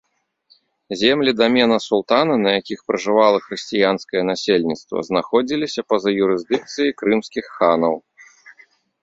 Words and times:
Землі 0.89 1.33
дамена 1.41 1.75
султана, 1.87 2.35
на 2.45 2.49
якіх 2.59 2.79
пражывала 2.87 3.37
хрысціянскае 3.45 4.21
насельніцтва, 4.31 4.97
знаходзіліся 5.11 5.85
па-за 5.95 6.11
юрысдыкцыяй 6.23 6.91
крымскіх 7.05 7.45
ханаў. 7.61 7.95